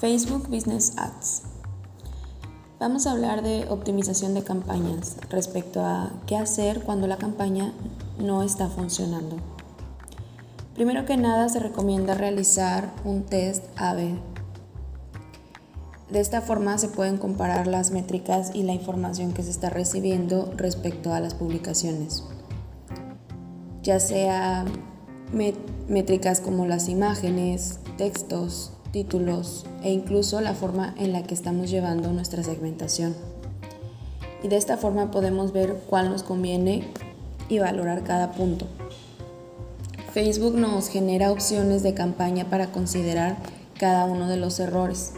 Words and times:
Facebook 0.00 0.48
Business 0.48 0.94
Ads. 0.96 1.42
Vamos 2.78 3.06
a 3.06 3.12
hablar 3.12 3.42
de 3.42 3.66
optimización 3.68 4.32
de 4.32 4.42
campañas 4.42 5.18
respecto 5.28 5.84
a 5.84 6.10
qué 6.26 6.38
hacer 6.38 6.84
cuando 6.84 7.06
la 7.06 7.18
campaña 7.18 7.74
no 8.18 8.42
está 8.42 8.68
funcionando. 8.70 9.36
Primero 10.74 11.04
que 11.04 11.18
nada 11.18 11.50
se 11.50 11.58
recomienda 11.58 12.14
realizar 12.14 12.90
un 13.04 13.24
test 13.24 13.62
AB. 13.76 14.18
De 16.08 16.20
esta 16.20 16.40
forma 16.40 16.78
se 16.78 16.88
pueden 16.88 17.18
comparar 17.18 17.66
las 17.66 17.90
métricas 17.90 18.52
y 18.54 18.62
la 18.62 18.72
información 18.72 19.34
que 19.34 19.42
se 19.42 19.50
está 19.50 19.68
recibiendo 19.68 20.50
respecto 20.56 21.12
a 21.12 21.20
las 21.20 21.34
publicaciones, 21.34 22.24
ya 23.82 24.00
sea 24.00 24.64
métricas 25.88 26.40
como 26.40 26.64
las 26.64 26.88
imágenes, 26.88 27.80
textos, 27.98 28.72
títulos 28.92 29.64
e 29.82 29.92
incluso 29.92 30.40
la 30.40 30.54
forma 30.54 30.94
en 30.98 31.12
la 31.12 31.22
que 31.22 31.34
estamos 31.34 31.70
llevando 31.70 32.12
nuestra 32.12 32.42
segmentación. 32.42 33.14
Y 34.42 34.48
de 34.48 34.56
esta 34.56 34.76
forma 34.76 35.10
podemos 35.10 35.52
ver 35.52 35.76
cuál 35.88 36.10
nos 36.10 36.22
conviene 36.22 36.84
y 37.48 37.58
valorar 37.58 38.04
cada 38.04 38.32
punto. 38.32 38.66
Facebook 40.12 40.56
nos 40.56 40.88
genera 40.88 41.30
opciones 41.30 41.82
de 41.82 41.94
campaña 41.94 42.50
para 42.50 42.72
considerar 42.72 43.36
cada 43.78 44.06
uno 44.06 44.28
de 44.28 44.36
los 44.36 44.58
errores, 44.58 45.12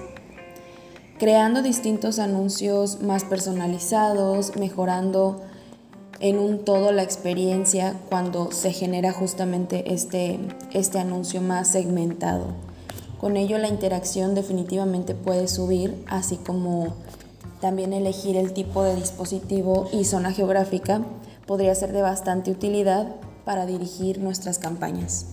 creando 1.18 1.62
distintos 1.62 2.18
anuncios 2.18 3.00
más 3.00 3.24
personalizados, 3.24 4.54
mejorando 4.56 5.40
en 6.20 6.38
un 6.38 6.64
todo 6.64 6.92
la 6.92 7.02
experiencia 7.02 7.96
cuando 8.08 8.52
se 8.52 8.72
genera 8.72 9.12
justamente 9.12 9.92
este, 9.92 10.38
este 10.72 10.98
anuncio 10.98 11.40
más 11.40 11.68
segmentado. 11.68 12.71
Con 13.22 13.36
ello 13.36 13.56
la 13.58 13.68
interacción 13.68 14.34
definitivamente 14.34 15.14
puede 15.14 15.46
subir, 15.46 16.04
así 16.08 16.38
como 16.38 16.96
también 17.60 17.92
elegir 17.92 18.36
el 18.36 18.52
tipo 18.52 18.82
de 18.82 18.96
dispositivo 18.96 19.88
y 19.92 20.06
zona 20.06 20.32
geográfica 20.32 21.02
podría 21.46 21.72
ser 21.76 21.92
de 21.92 22.02
bastante 22.02 22.50
utilidad 22.50 23.14
para 23.44 23.64
dirigir 23.64 24.18
nuestras 24.18 24.58
campañas. 24.58 25.26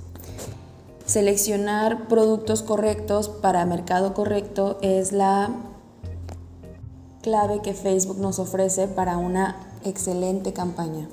Seleccionar 1.07 2.07
productos 2.07 2.61
correctos 2.61 3.27
para 3.27 3.65
mercado 3.65 4.13
correcto 4.13 4.77
es 4.83 5.11
la 5.11 5.49
clave 7.23 7.63
que 7.63 7.73
Facebook 7.73 8.19
nos 8.19 8.37
ofrece 8.37 8.87
para 8.87 9.17
una 9.17 9.55
excelente 9.83 10.53
campaña. 10.53 11.09